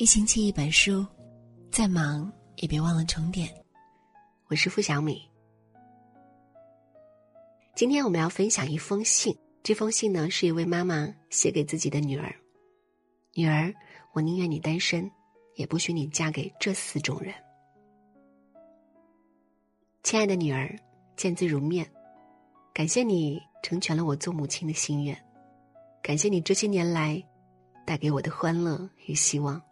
[0.00, 1.06] 一星期一本书，
[1.70, 3.46] 再忙也别忘了充电。
[4.46, 5.20] 我是付小米。
[7.76, 12.34] 今天我们要分享一封信，这封信呢是一位妈妈写给自己的女儿
[13.36, 13.74] ：“女儿，
[14.14, 15.10] 我宁愿你单身，
[15.56, 17.34] 也不许你嫁给这四种人。”
[20.02, 20.74] 亲爱的女儿，
[21.14, 21.86] 见字如面，
[22.72, 25.14] 感谢你成全了我做母亲的心愿，
[26.02, 27.22] 感谢你这些年来
[27.84, 29.62] 带给我的欢乐与希望。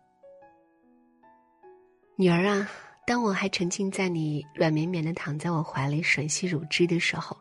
[2.20, 2.68] 女儿啊，
[3.06, 7.36] 当我还沉浸在你软绵绵的躺在我怀里吮吸乳汁的时候，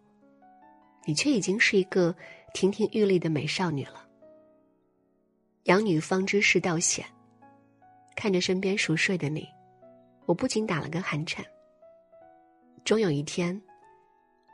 [1.04, 2.16] 你却已经是一个
[2.54, 4.08] 亭亭玉立的美少女了。
[5.64, 7.04] 养女方知世道险，
[8.16, 9.50] 看着身边熟睡的你，
[10.28, 11.44] 我不禁打了个寒颤。
[12.86, 13.60] 终有一天，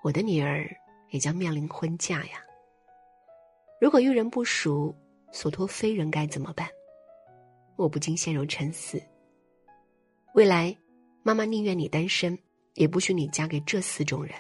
[0.06, 0.66] 我的女儿
[1.10, 2.42] 也将面临婚嫁呀。
[3.78, 4.96] 如果遇人不淑，
[5.34, 6.66] 所托非人该怎么办？
[7.76, 9.04] 我不禁陷入沉思。
[10.34, 10.76] 未来，
[11.22, 12.36] 妈妈宁愿你单身，
[12.74, 14.34] 也不许你嫁给这四种人。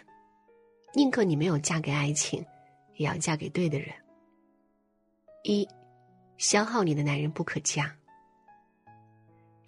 [0.95, 2.43] 宁可你没有嫁给爱情，
[2.95, 3.89] 也要嫁给对的人。
[5.43, 5.67] 一，
[6.37, 7.95] 消耗你的男人不可嫁。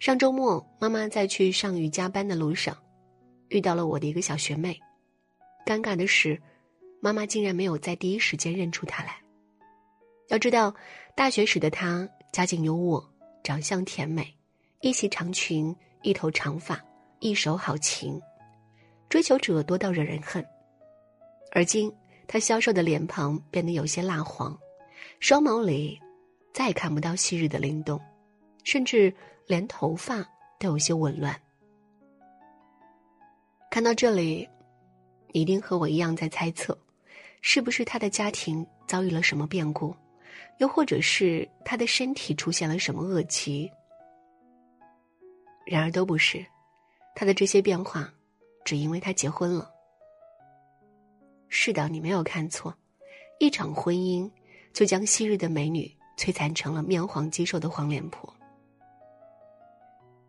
[0.00, 2.76] 上周末，妈妈在去上瑜伽班的路上，
[3.50, 4.76] 遇到了我的一个小学妹。
[5.64, 6.42] 尴尬的是，
[7.00, 9.22] 妈妈竟然没有在第一时间认出她来。
[10.26, 10.74] 要知道，
[11.14, 13.04] 大学时的她家境优渥，
[13.44, 14.36] 长相甜美，
[14.80, 15.72] 一袭长裙。
[16.06, 16.80] 一头长发，
[17.18, 18.22] 一手好琴，
[19.08, 20.46] 追求者多到惹人恨。
[21.50, 21.92] 而今，
[22.28, 24.56] 他消瘦的脸庞变得有些蜡黄，
[25.18, 26.00] 双眸里
[26.54, 28.00] 再也看不到昔日的灵动，
[28.62, 29.12] 甚至
[29.48, 30.24] 连头发
[30.60, 31.36] 都有些紊乱。
[33.68, 34.48] 看到这里，
[35.32, 36.78] 你一定和我一样在猜测，
[37.40, 39.92] 是不是他的家庭遭遇了什么变故，
[40.58, 43.68] 又或者是他的身体出现了什么恶疾？
[45.66, 46.46] 然而都不是，
[47.14, 48.08] 他的这些变化，
[48.64, 49.68] 只因为他结婚了。
[51.48, 52.72] 是的，你没有看错，
[53.40, 54.30] 一场婚姻
[54.72, 58.32] 就将昔日的美女摧残成了面黄肌瘦的黄脸婆。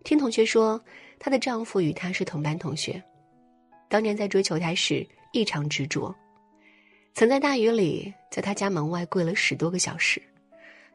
[0.03, 0.83] 听同学说，
[1.19, 3.01] 她的丈夫与她是同班同学，
[3.87, 6.15] 当年在追求她时异常执着，
[7.13, 10.19] 曾在大雨里在她家门外跪了十多个小时，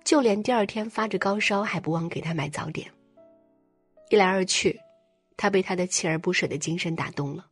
[0.03, 2.91] 就连第二天发着高烧还不忘给她买早点。
[4.13, 4.79] 一来二去，
[5.39, 7.49] 他被他的锲而不舍的精神打动了。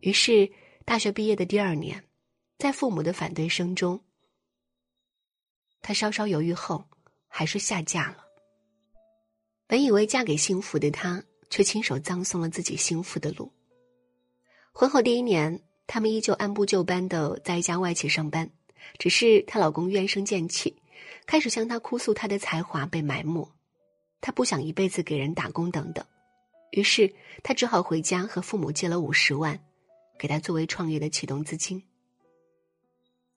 [0.00, 0.50] 于是，
[0.84, 2.02] 大学毕业的第二年，
[2.58, 4.02] 在父母的反对声中，
[5.80, 6.84] 他稍稍犹豫后，
[7.28, 8.24] 还是下嫁了。
[9.68, 13.52] 本以为嫁给幸福的她，却亲手葬送了自己幸福的路。
[14.72, 18.50] 婚后第一年，他们依旧按部就班的在一家外企上班，
[18.98, 20.82] 只是她老公怨声渐起，
[21.26, 23.48] 开始向她哭诉她的才华被埋没。
[24.20, 26.04] 他不想一辈子给人打工等等，
[26.72, 27.10] 于是
[27.42, 29.58] 他只好回家和父母借了五十万，
[30.18, 31.82] 给他作为创业的启动资金。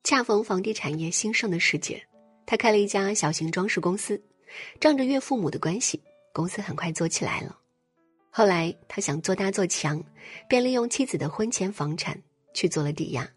[0.03, 2.05] 恰逢房地产业兴盛的时节，
[2.45, 4.21] 他开了一家小型装饰公司，
[4.81, 6.01] 仗着岳父母的关系，
[6.33, 7.57] 公司很快做起来了。
[8.29, 10.03] 后来他想做大做强，
[10.50, 12.21] 便利用妻子的婚前房产
[12.53, 13.31] 去做了抵押。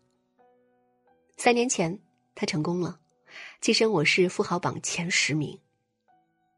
[1.37, 1.97] 三年前，
[2.35, 2.99] 他成功了，
[3.63, 5.57] 跻身我市富豪榜前十名。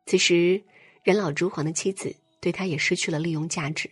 [0.06, 0.64] 此时。
[1.08, 3.90] 人老珠黄的妻子对他也失去了利用价值，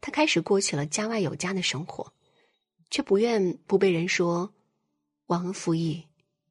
[0.00, 2.12] 他开始过起了家外有家的生活，
[2.90, 4.52] 却不愿不被人说
[5.26, 6.04] 忘恩负义，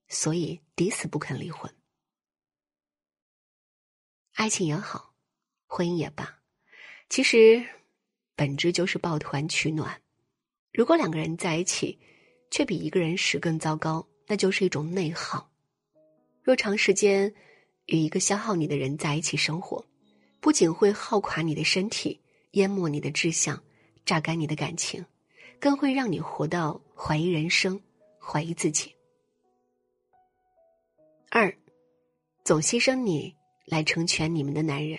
[0.07, 1.69] 所以抵死不肯离婚。
[4.35, 5.13] 爱情也好，
[5.67, 6.39] 婚姻也罢，
[7.09, 7.61] 其实
[8.37, 10.01] 本质就是抱团取暖。
[10.71, 11.99] 如果两个人在一起，
[12.49, 15.51] 却比一个人时更糟糕，那就是一种内耗。
[16.43, 17.35] 若长时间。
[17.91, 19.85] 与一个消耗你的人在一起生活，
[20.39, 22.21] 不仅会耗垮你的身体，
[22.51, 23.61] 淹没你的志向，
[24.05, 25.05] 榨干你的感情，
[25.59, 27.81] 更会让你活到怀疑人生，
[28.17, 28.95] 怀疑自己。
[31.29, 31.53] 二，
[32.45, 33.35] 总牺牲你
[33.65, 34.97] 来成全你们的男人，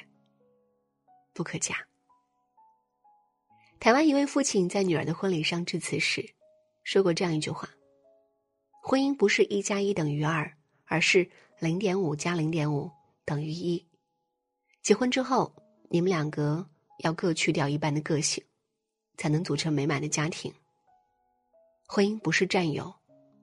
[1.33, 1.75] 不可嫁。
[3.81, 6.35] 台湾一位父亲在女儿的婚礼上致辞时，
[6.85, 7.71] 说过这样一句话
[8.85, 11.31] ：“婚姻不是一加一等于二，而是。”
[11.63, 12.91] 零点五加零点五
[13.25, 13.87] 等于一。
[14.83, 15.55] 结婚之后，
[15.89, 16.69] 你们两个
[17.05, 18.43] 要各去掉一半的个性，
[19.17, 20.53] 才能组成美满的家庭。
[21.87, 22.93] 婚姻不是占有，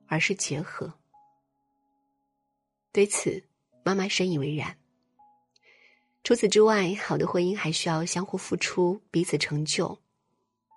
[0.06, 0.92] 而是结合。
[2.92, 3.42] 对此，
[3.82, 4.76] 妈妈深以为然。
[6.22, 9.98] 除此之外，好的婚姻还需要相互付出，彼此成就。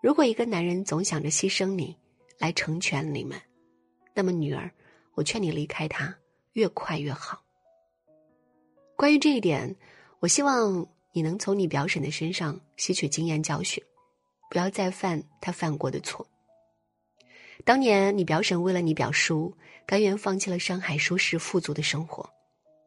[0.01, 1.97] 如果一个男人总想着牺牲你
[2.39, 3.37] 来成全你们，
[4.13, 4.71] 那么女儿，
[5.15, 6.17] 我劝你离开他。
[6.53, 7.41] 越快越好。
[8.95, 9.75] 关于这一点，
[10.19, 13.83] 我希望你能从你表婶的身上吸取经验教训，
[14.50, 16.25] 不要再犯他犯过的错。
[17.65, 19.55] 当年你表婶为了你表叔，
[19.85, 22.29] 甘愿放弃了上海舒适富足的生活，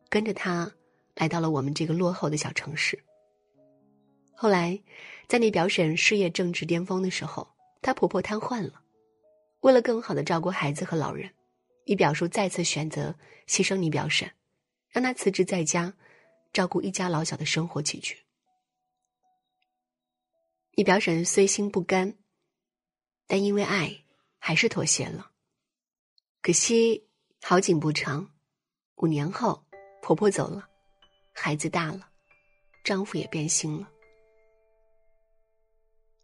[0.09, 0.71] 跟着他
[1.15, 2.99] 来到了我们这个落后的小城市。
[4.35, 4.79] 后来，
[5.29, 7.49] 在你表婶事业正值巅峰的时候，
[7.81, 8.83] 她婆婆瘫痪了。
[9.61, 11.31] 为了更好的照顾孩子和老人，
[11.89, 13.15] 你表叔再次选择
[13.47, 14.29] 牺牲你表婶，
[14.91, 15.95] 让她辞职在家，
[16.53, 18.19] 照顾一家老小的生活起居。
[20.73, 22.19] 你表婶虽心不甘，
[23.29, 24.05] 但因为爱，
[24.39, 25.31] 还是妥协了。
[26.43, 27.09] 可惜
[27.41, 28.31] 好景不长，
[28.97, 29.65] 五年后，
[30.03, 30.69] 婆婆走了，
[31.33, 32.11] 孩子大了，
[32.85, 33.89] 丈夫也变心了。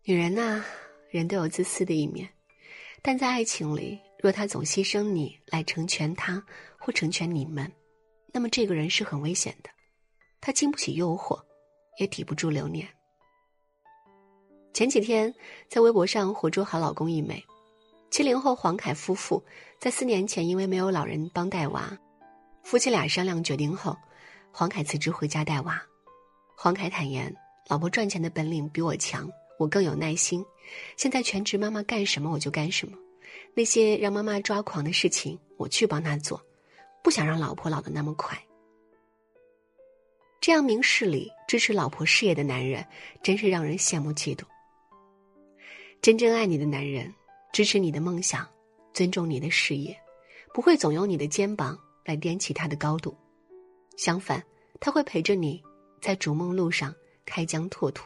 [0.02, 0.64] 女人呐，
[1.10, 2.28] 人都有自私的一面，
[3.00, 6.40] 但在爱情里，若他总牺牲你来成全他
[6.78, 7.70] 或成全你们，
[8.32, 9.70] 那么这个人是很危险的。
[10.40, 11.42] 他经不起诱惑，
[11.98, 12.88] 也抵不住流年。
[14.72, 15.34] 前几天
[15.68, 17.44] 在微博上火出好老公一枚，
[18.12, 19.42] 七零后黄凯夫妇
[19.80, 21.98] 在四年前因为没有老人帮带娃，
[22.62, 23.96] 夫妻俩商量决定后，
[24.52, 25.82] 黄凯辞职回家带娃。
[26.56, 27.34] 黄凯坦言，
[27.68, 29.28] 老婆赚钱的本领比我强。
[29.58, 30.44] 我更有耐心，
[30.96, 32.96] 现在全职妈妈干什么我就干什么，
[33.54, 36.40] 那些让妈妈抓狂的事情我去帮她做，
[37.02, 38.38] 不想让老婆老得那么快。
[40.40, 42.84] 这样明事理支持老婆事业的男人，
[43.22, 44.42] 真是让人羡慕嫉妒。
[46.00, 47.14] 真正爱你的男人，
[47.52, 48.48] 支持你的梦想，
[48.92, 49.96] 尊重你的事业，
[50.52, 53.16] 不会总用你的肩膀来踮起他的高度，
[53.96, 54.42] 相反，
[54.80, 55.62] 他会陪着你
[56.00, 56.92] 在逐梦路上
[57.24, 58.04] 开疆拓土。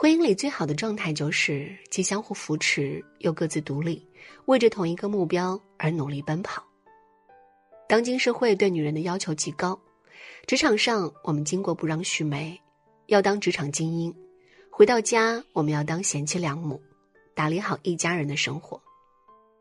[0.00, 4.02] 婚姻里最好的状态就是既相互扶持，又各自独立，
[4.46, 6.64] 为着同一个目标而努力奔跑。
[7.86, 9.78] 当今社会对女人的要求极高，
[10.46, 12.58] 职场上我们经过不让须眉，
[13.08, 14.10] 要当职场精英；
[14.70, 16.80] 回到家我们要当贤妻良母，
[17.34, 18.80] 打理好一家人的生活。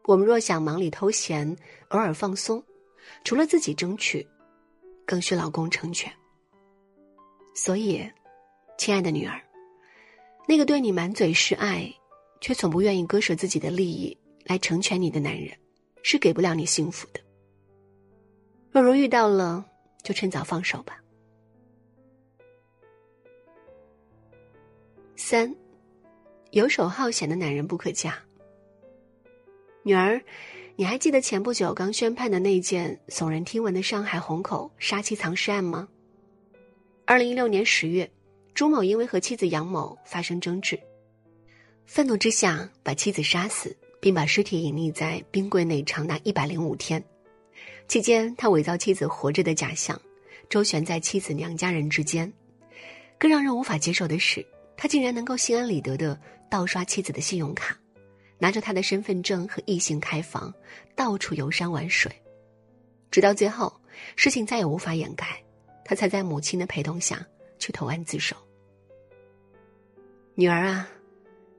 [0.06, 1.54] 我们若想忙里偷闲，
[1.90, 2.64] 偶尔放松，
[3.26, 4.26] 除了自己争取，
[5.06, 6.10] 更需老公成全。
[7.54, 8.10] 所以，
[8.78, 9.38] 亲爱的女儿。
[10.50, 11.94] 那个对你满嘴是爱，
[12.42, 15.56] 却从不愿意割舍自己的利益来成全你的男人，
[16.02, 17.20] 是给不了你幸福的。
[18.72, 19.64] 若如遇到了，
[20.02, 21.00] 就趁早放手吧。
[25.16, 25.56] 三，
[26.50, 28.18] 游手好闲的男人不可嫁。
[29.84, 30.20] 女儿，
[30.76, 35.88] 你还记得前不久刚宣判的那件耸人听闻的上海虹口杀妻藏尸案吗？
[37.06, 38.10] 二零一六年十月。
[38.60, 40.78] 朱某因为和妻子杨某发生争执，
[41.86, 47.02] 愤怒之下把妻子杀死，并把尸体隐匿在冰柜内长达一百零五天。
[47.88, 49.98] 期间，他伪造妻子活着的假象，
[50.50, 52.30] 周旋在妻子娘家人之间。
[53.18, 54.46] 更让人无法接受的是，
[54.76, 56.20] 他竟然能够心安理得的
[56.52, 57.80] 盗刷妻子的信用卡，
[58.38, 60.54] 拿着他的身份证和异性开房，
[60.98, 62.12] 到处游山玩水。
[63.10, 63.74] 直到最后，
[64.18, 65.42] 事情再也无法掩盖，
[65.86, 67.26] 他才在母亲的陪同下。
[67.58, 68.38] 去投案自首。
[70.40, 70.88] 女儿啊，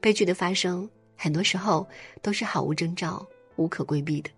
[0.00, 1.87] 悲剧的发生很多时候
[2.23, 4.31] 都是毫无征兆、无可规避的，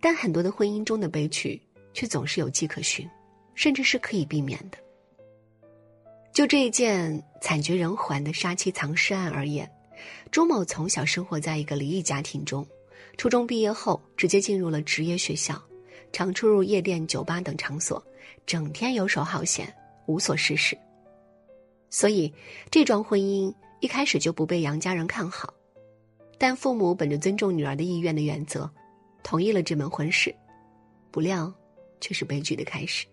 [0.00, 1.62] 但很多的婚姻中的悲剧
[1.94, 3.08] 却总是有迹可循，
[3.54, 4.78] 甚至是可以避免的。
[6.32, 9.70] 就这一件惨绝人寰的杀妻藏尸案而言，
[10.32, 12.66] 朱某从小生活在一个离异家庭中，
[13.16, 15.62] 初中毕业后直接进入了职业学校，
[16.12, 18.04] 常出入夜店、酒吧等场所，
[18.44, 19.72] 整天游手好闲。
[20.06, 20.76] 无所事事，
[21.92, 22.32] 所以
[22.70, 25.52] 这桩婚姻一开始就不被杨家人看好，
[26.38, 28.68] 但父母本着尊重女儿的意愿的原则，
[29.22, 30.34] 同意了这门婚事，
[31.10, 31.52] 不料
[32.00, 33.06] 却是悲剧的开始。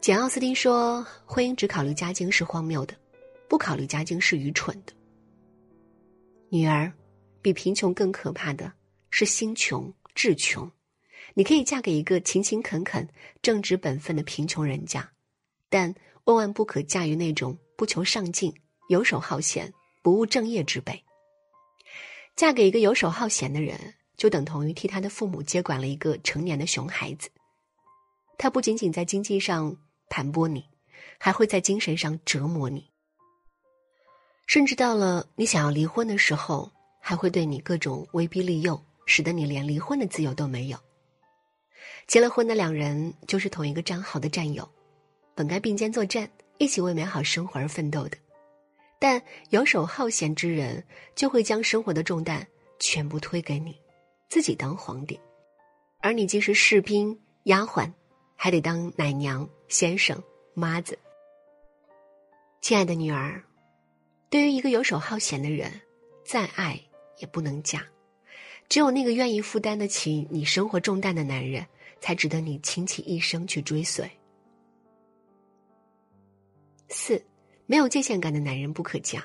[0.00, 2.94] 简·奥斯汀说：“婚姻只考虑家境是荒谬的，
[3.46, 4.94] 不考虑家境是愚蠢的。”
[6.48, 6.90] 女儿，
[7.42, 8.72] 比贫穷更可怕的
[9.10, 10.68] 是心穷志穷。
[11.34, 13.06] 你可以嫁给一个勤勤恳恳、
[13.42, 15.06] 正直本分的贫穷人家，
[15.70, 18.52] 但万万不可嫁于那种不求上进、
[18.90, 19.72] 游手好闲、
[20.02, 21.02] 不务正业之辈。
[22.36, 27.30] 嫁给一个游手好闲的人，就等同于替他的父母接管了一个成年的熊孩子。
[28.36, 29.76] 他不仅仅在经济上
[30.08, 30.64] 盘剥你，
[31.18, 32.90] 还会在精神上折磨你，
[34.46, 40.78] 甚至到了你想要离婚的时候，还会对你各种威逼利诱，使得你连离婚的自由都没有。
[42.06, 44.66] 结了婚的两人就是同一个战壕的战友，
[45.40, 48.18] 本该并肩作战，一起为美好生活而奋斗的，
[48.98, 52.46] 但游手好闲之人就会将生活的重担
[52.78, 53.74] 全部推给你，
[54.28, 55.18] 自己当皇帝，
[56.00, 57.90] 而你既是士兵、丫鬟，
[58.36, 60.98] 还得当奶娘、先生、妈子。
[62.60, 63.42] 亲爱的女儿，
[64.28, 65.72] 对于一个游手好闲的人，
[66.22, 66.78] 再爱
[67.16, 67.82] 也不能嫁。
[68.68, 71.66] 只有那个愿意负担得起你生活重担的男人，
[71.98, 74.06] 才值得你倾其一生去追随。
[76.92, 77.22] 四，
[77.66, 79.24] 没有界限感的男人不可嫁。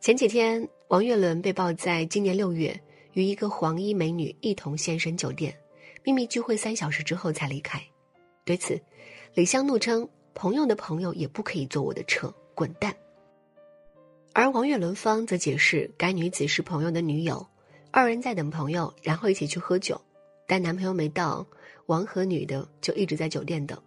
[0.00, 2.78] 前几天，王岳伦被曝在今年六月
[3.14, 5.56] 与一个黄衣美女一同现身酒店，
[6.02, 7.82] 秘密聚会三小时之后才离开。
[8.44, 8.78] 对此，
[9.32, 12.94] 李湘怒称：“朋友的朋友也不可以坐我的车，滚蛋。”
[14.34, 17.46] 而王岳伦方则解释，该女子是朋友的女友。
[17.90, 19.98] 二人在等朋友，然后一起去喝酒，
[20.46, 21.46] 但男朋友没到，
[21.86, 23.80] 王和女的就一直在酒店等。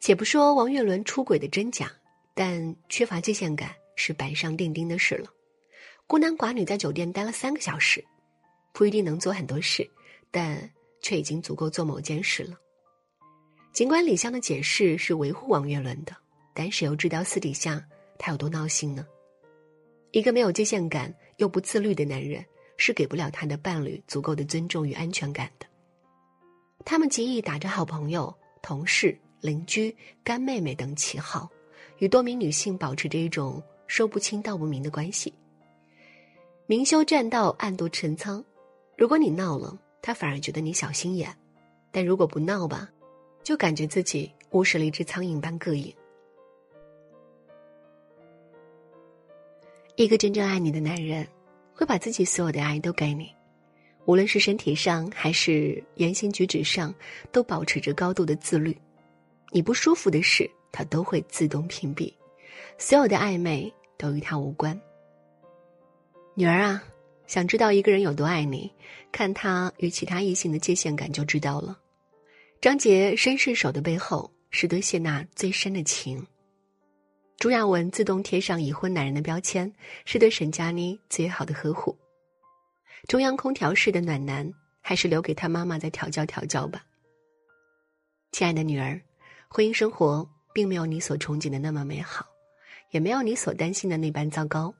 [0.00, 1.90] 且不说王岳伦出轨的真假，
[2.34, 5.28] 但缺乏界限感是板上钉钉的事了。
[6.06, 8.04] 孤男寡女在酒店待了三个小时，
[8.72, 9.88] 不一定能做很多事，
[10.30, 12.56] 但却已经足够做某件事了。
[13.72, 16.16] 尽管李湘的解释是维护王岳伦的，
[16.54, 17.84] 但谁又知道私底下
[18.18, 19.06] 他有多闹心呢？
[20.12, 22.44] 一个没有界限感又不自律的男人。
[22.78, 25.66] 是给不了他的伴侣足够的尊重与安全感的。
[26.84, 31.48] 他们极易打着好朋友、同事、邻居、干妹妹等旗号，
[31.98, 35.32] 与多名女性保持着一种说不清道不明的关系。
[36.66, 38.44] 明修栈道，暗度陈仓。
[38.96, 41.30] 如果你闹了，他反而觉得你小心眼；
[41.92, 42.90] 但如果不闹吧，
[43.44, 45.94] 就感觉自己误食了一只苍蝇般膈应。
[49.94, 51.26] 一个真正爱你的男人。
[51.78, 53.30] 会把自己所有的爱都给你，
[54.06, 56.94] 无论是身体上还是言行举止上，
[57.30, 58.74] 都保持着高度的自律。
[59.52, 62.12] 你不舒服的事，他都会自动屏蔽，
[62.78, 64.78] 所有的暧昧都与他无关。
[66.34, 66.82] 女儿啊，
[67.26, 68.70] 想知道一个人有多爱你，
[69.10, 71.78] 看他与其他异性的界限感就知道了。
[72.60, 76.26] 张杰绅士手的背后，是对谢娜最深的情。
[77.38, 79.70] 朱亚文自动贴上已婚男人的标签，
[80.04, 81.96] 是对沈佳妮最好的呵护。
[83.08, 84.50] 中央空调式的暖男，
[84.80, 86.82] 还是留给他妈妈再调教调教吧。
[88.32, 89.00] 亲爱的女儿，
[89.56, 92.26] 婚姻生活并没有你所憧憬的那么美好，
[92.90, 94.74] 也没有你所担心的那般糟糕。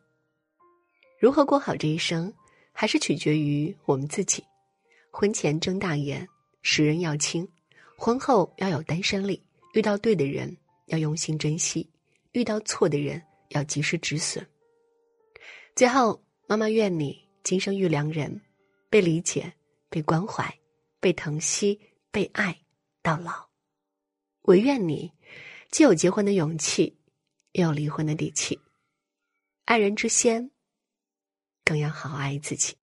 [1.18, 2.30] 如何过好这一生，
[2.72, 4.44] 还是取决于我们自己。
[5.10, 6.28] 婚前睁大眼，
[6.60, 7.42] 识人要清；
[7.96, 9.42] 婚后要有单身力，
[9.72, 10.54] 遇到对的人
[10.88, 11.88] 要用心珍惜。
[12.32, 14.46] 遇到错的人要及时止损。
[15.74, 18.38] 最后，妈妈愿你今生遇良人，
[18.90, 19.50] 被理解、
[19.88, 20.54] 被关怀、
[21.00, 21.80] 被疼惜、
[22.10, 22.54] 被爱
[23.02, 23.45] 到老。
[24.46, 25.12] 唯愿你
[25.70, 26.96] 既有结婚的勇气，
[27.52, 28.60] 又有离婚的底气。
[29.64, 30.52] 爱人之先，
[31.64, 32.76] 更要好好爱自己。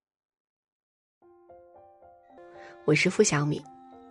[2.85, 3.61] 我是付小米，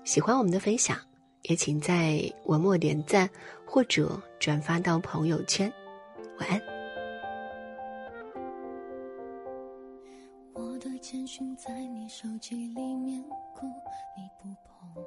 [0.03, 0.99] 喜欢我们的分享，
[1.43, 3.29] 也请在文末点赞。
[3.67, 5.73] 或者转发到朋友圈，
[6.39, 6.61] 晚安。
[10.53, 13.23] 我的简讯在你手机里面
[13.55, 13.67] 哭，
[14.15, 15.03] 你不碰，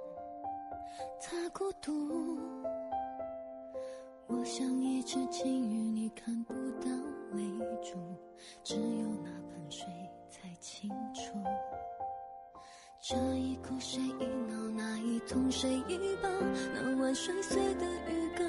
[1.21, 1.91] 他孤独。
[4.27, 6.89] 我像一只金鱼，你看不到
[7.33, 7.43] 泪
[7.81, 7.97] 珠，
[8.63, 9.87] 只有那盆水
[10.29, 11.37] 才清楚。
[13.01, 16.29] 这一哭谁一闹，那一痛谁一抱，
[16.73, 18.47] 那晚摔碎的鱼缸，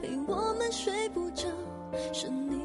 [0.00, 1.46] 陪我们睡不着，
[2.12, 2.56] 是你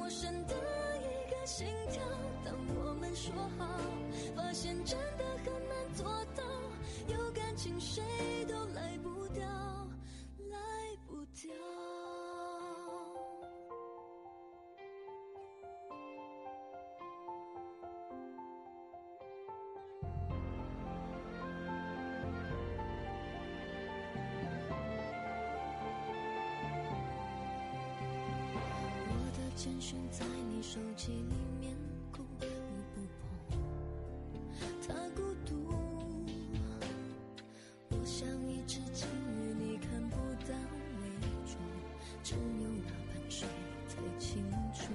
[0.00, 0.54] 陌生的
[0.96, 2.02] 一个心跳。
[2.42, 3.66] 当我们说好，
[4.34, 6.42] 发现真的很难做到，
[7.06, 8.02] 有感情谁
[8.48, 9.46] 都赖不掉，
[10.48, 10.56] 赖
[11.06, 11.69] 不掉。
[29.62, 31.76] 简讯在你手机里面
[32.10, 32.46] 哭，你
[32.94, 33.02] 不
[33.50, 33.58] 碰，
[34.88, 35.52] 它孤独。
[37.90, 40.16] 我像一只金鱼，你看不
[40.48, 40.56] 到
[41.02, 41.04] 泪
[41.44, 41.58] 珠，
[42.22, 42.40] 只有
[42.80, 43.46] 那盆水
[43.86, 44.94] 才清楚。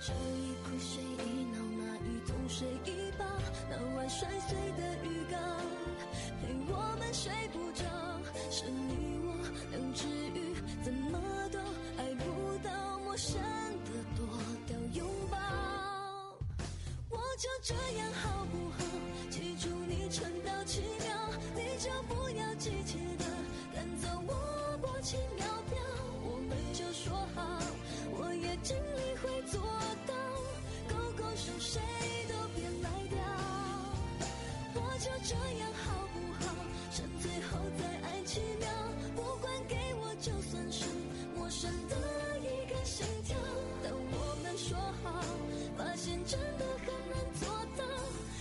[0.00, 3.26] 这一哭谁一闹，那一痛谁一抱，
[3.68, 3.76] 那。
[3.94, 5.38] 万摔碎的鱼缸，
[6.40, 7.84] 陪我们睡不着，
[8.50, 9.28] 是你我
[9.70, 10.06] 两只
[17.36, 18.78] 就这样好不好？
[19.30, 21.14] 记住你撑到七秒，
[21.54, 23.26] 你就不要急切的
[23.74, 25.78] 赶走我薄情秒表，
[26.24, 27.60] 我们就说好，
[28.10, 29.60] 我也尽力会做
[30.06, 30.14] 到，
[30.88, 31.78] 勾勾手谁
[32.26, 33.18] 都别赖掉。
[34.74, 36.65] 我就这样好不好？
[36.96, 38.66] 趁最后再爱七秒，
[39.14, 40.86] 不管给我就算是
[41.36, 41.94] 陌生的
[42.38, 43.36] 一个心跳。
[43.84, 45.22] 当我们说好，
[45.76, 47.84] 发现真的很难做到，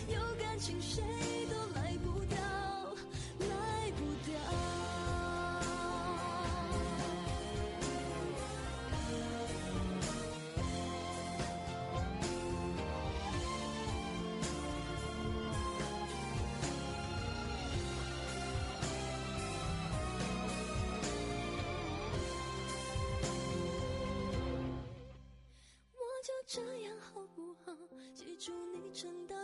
[0.08, 1.04] 有感情谁
[1.50, 2.38] 都来不掉，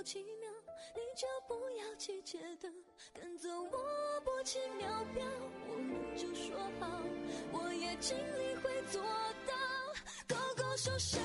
[0.02, 0.50] 撑到七秒，
[0.96, 2.70] 你就不要急切的
[3.14, 5.24] 赶走我薄情秒表，
[5.70, 6.90] 我们就说好，
[7.52, 9.00] 我也尽力会做
[9.46, 9.54] 到，
[10.28, 11.20] 勾勾手谁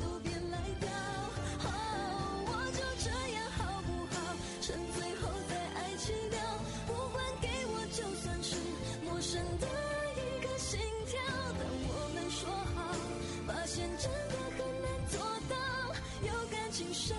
[0.00, 0.88] 都别来掉。
[1.60, 4.16] 哦，我就这样好不好？
[4.62, 6.40] 趁最后再爱七秒，
[6.86, 8.56] 不管给我就算是
[9.04, 9.66] 陌生的
[10.16, 11.20] 一个心跳，
[11.58, 12.96] 当我们说好。
[13.46, 15.20] 发现真的很难做
[15.50, 15.54] 到，
[16.26, 17.14] 有感情谁